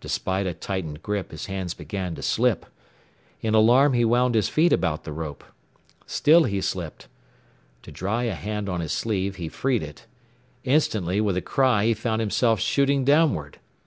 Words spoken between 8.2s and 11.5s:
a hand on his sleeve, he freed it. Instantly with a